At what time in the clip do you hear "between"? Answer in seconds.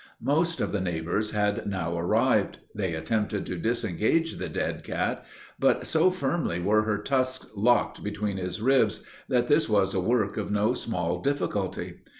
8.03-8.37